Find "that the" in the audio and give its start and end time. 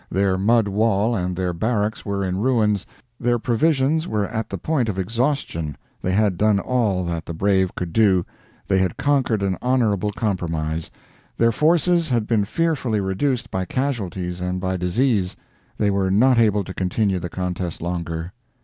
7.05-7.35